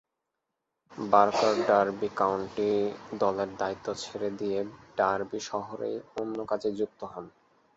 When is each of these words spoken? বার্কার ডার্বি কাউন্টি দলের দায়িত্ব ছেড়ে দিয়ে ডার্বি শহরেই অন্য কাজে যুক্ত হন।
বার্কার 0.91 1.55
ডার্বি 1.67 2.09
কাউন্টি 2.15 2.69
দলের 3.19 3.49
দায়িত্ব 3.57 3.87
ছেড়ে 4.01 4.29
দিয়ে 4.39 4.59
ডার্বি 4.97 5.39
শহরেই 5.49 5.97
অন্য 6.17 6.37
কাজে 6.51 6.69
যুক্ত 6.79 7.01
হন। 7.11 7.25